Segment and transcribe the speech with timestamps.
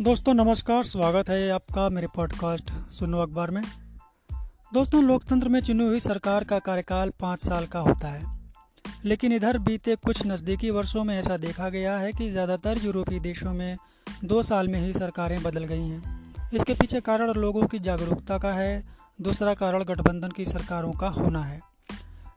[0.00, 3.62] दोस्तों, नमस्कार, स्वागत है आपका मेरे पॉडकास्ट सुनो अखबार में।
[4.74, 8.40] दोस्तों, लोकतंत्र में चुनी हुई सरकार का कार्यकाल पाँच साल का होता है।
[9.04, 13.52] लेकिन इधर बीते कुछ नज़दीकी वर्षों में ऐसा देखा गया है कि ज़्यादातर यूरोपीय देशों
[13.52, 13.76] में
[14.24, 18.52] दो साल में ही सरकारें बदल गई हैं। इसके पीछे कारण लोगों की जागरूकता का
[18.52, 18.84] है,
[19.20, 21.60] दूसरा कारण गठबंधन की सरकारों का होना है।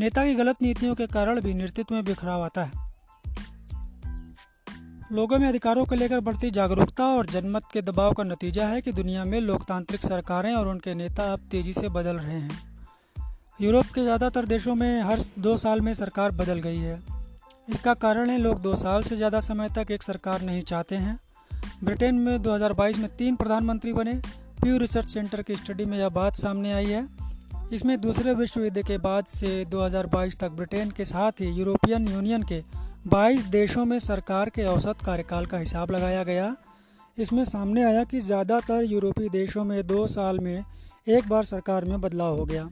[0.00, 2.89] नेता की गलत नीतियों के कारण भी नेतृत्व में बिखराव आता है।
[5.12, 8.92] लोगों में अधिकारों को लेकर बढ़ती जागरूकता और जनमत के दबाव का नतीजा है कि
[8.92, 12.58] दुनिया में लोकतांत्रिक सरकारें और उनके नेता अब तेज़ी से बदल रहे हैं।
[13.60, 17.02] यूरोप के ज़्यादातर देशों में हर दो साल में सरकार बदल गई है।
[17.68, 21.18] इसका कारण है लोग दो साल से ज़्यादा समय तक एक सरकार नहीं चाहते हैं।
[21.84, 24.14] ब्रिटेन में 2022 में तीन प्रधानमंत्री बने।
[24.62, 27.06] प्यू रिसर्च सेंटर की स्टडी में यह बात सामने आई है।
[27.72, 32.42] इसमें दूसरे विश्व युद्ध के बाद से 2022 तक ब्रिटेन के साथ ही यूरोपियन यूनियन
[32.42, 32.62] के
[33.08, 36.56] 22 देशों में सरकार के औसत कार्यकाल का हिसाब लगाया गया।
[37.18, 40.64] इसमें सामने आया कि ज़्यादातर यूरोपीय देशों में दो साल में
[41.08, 42.64] एक बार सरकार में बदलाव हो गया।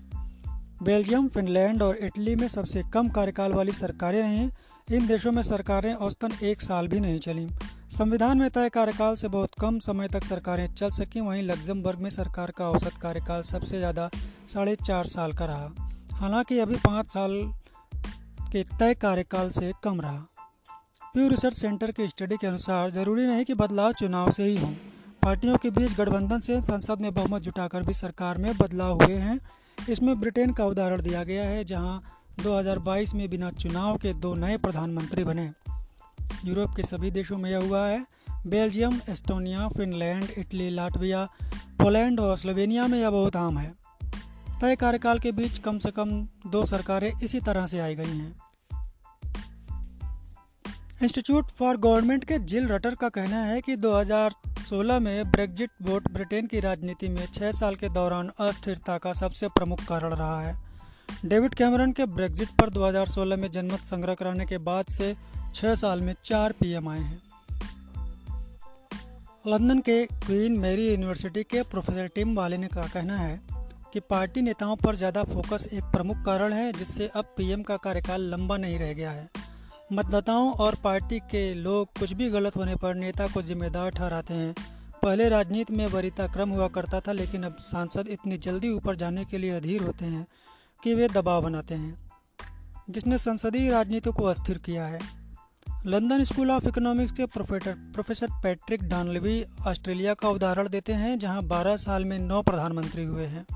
[0.83, 4.51] बेल्जियम, फिनलैंड और इटली में सबसे कम कार्यकाल वाली सरकारें रहीं।
[4.93, 7.49] इन देशों में सरकारें औसतन एक साल भी नहीं चलीं।
[7.99, 12.11] संविधान में तय कार्यकाल से बहुत कम समय तक सरकारें चल सकीं, वहीं लग्जमबर्ग में
[12.11, 14.11] सरकार का औसत कार्यकाल सबसे ज़्यादा
[14.49, 15.71] साढ़े चार साल का रहा।
[16.13, 17.55] हालाँकि अभी पाँच साल
[18.53, 20.27] के तय कार्यकाल से कम रहा।
[21.15, 24.75] प्यू रिसर्च सेंटर की स्टडी के अनुसार ज़रूरी नहीं कि बदलाव चुनाव से ही हो।
[25.23, 29.41] पार्टियों के बीच गठबंधन से संसद में बहुमत जुटाकर भी सरकार में बदलाव हुए हैं।
[29.89, 32.03] इसमें ब्रिटेन का उदाहरण दिया गया है, जहाँ
[32.43, 35.53] 2022 में बिना चुनाव के दो नए प्रधानमंत्री बने।
[36.45, 38.07] यूरोप के सभी देशों में यह हुआ है।
[38.47, 41.25] Belgium, Estonia, Finland, Italy, Latvia,
[41.83, 43.88] Poland और स्लोवेनिया में यह बहुत आम है।
[44.61, 48.37] तय कार्यकाल के बीच कम से कम दो सरकारें इसी तरह से आई गई हैं।
[51.03, 56.47] इंस्टीट्यूट फॉर गवर्नमेंट के जिल रटर का कहना है कि 2016 में ब्रेग्जिट वोट ब्रिटेन
[56.47, 60.57] की राजनीति में छः साल के दौरान अस्थिरता का सबसे प्रमुख कारण रहा है।
[61.25, 65.17] डेविड कैमरन के ब्रेग्जिट पर 2016 में जनमत संग्रह कराने के बाद से
[65.55, 67.23] छः साल में चार पीएम आए हैं।
[69.47, 73.58] लंदन के क्वीन मैरी यूनिवर्सिटी के प्रोफेसर टिम वाले ने का कहना है
[73.93, 78.23] कि पार्टी नेताओं पर ज़्यादा फोकस एक प्रमुख कारण है, जिससे अब पीएम का कार्यकाल
[78.23, 79.29] लंबा नहीं रह गया है।
[79.93, 84.55] मतदाताओं और पार्टी के लोग कुछ भी गलत होने पर नेता को जिम्मेदार ठहराते हैं।
[85.03, 89.25] पहले राजनीति में वरीता क्रम हुआ करता था, लेकिन अब सांसद इतनी जल्दी ऊपर जाने
[89.25, 90.27] के लिए अधीर होते हैं
[90.83, 91.99] कि वे दबाव बनाते हैं,
[92.91, 95.01] जिसने संसदीय राजनीति को अस्थिर किया है।
[95.87, 101.43] लंदन स्कूल ऑफ़ इकोनॉमिक्स के professor professor Patrick Dunleavy Australia का उदाहरण देते हैं, जहाँ
[101.43, 103.47] 12 साल में नौ प्रधानमंत्री हुए हैं।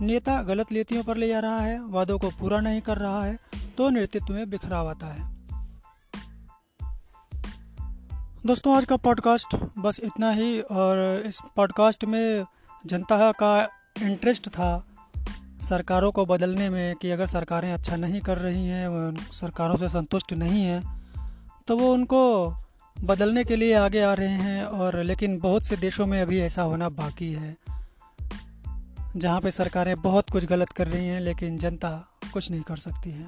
[0.00, 3.38] नेता गलत नीतियों पर ले जा रहा है, वादों को पूरा नहीं कर रहा है
[3.78, 5.34] तो नेतृत्व में बिखराव आता है।
[8.46, 12.44] दोस्तों, आज का पॉडकास्ट बस इतना ही, और इस पॉडकास्ट में
[12.86, 13.68] जनता का
[14.02, 14.86] इंटरेस्ट था
[15.62, 20.32] सरकारों को बदलने में कि अगर सरकारें अच्छा नहीं कर रही हैं सरकारों से संतुष्ट
[20.32, 20.82] नहीं हैं
[21.68, 22.22] तो वो उनको
[22.96, 26.62] बदलने के लिए आगे आ रहे हैं, और लेकिन बहुत से देशों में अभी ऐसा
[26.62, 27.56] होना बाकी है।
[29.16, 33.10] जहाँ पे सरकारें बहुत कुछ गलत कर रही हैं, लेकिन जनता कुछ नहीं कर सकती
[33.10, 33.26] है।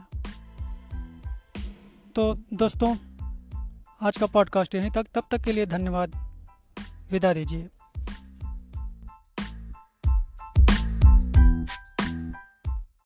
[2.15, 2.97] तो दोस्तों,
[4.03, 6.33] आज का पॉडकास्ट यहीं तक। तब तक के लिए धन्यवाद।
[7.13, 7.69] विदा दीजिए।